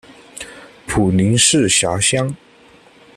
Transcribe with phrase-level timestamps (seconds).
[0.87, 2.35] 普宁市辖乡。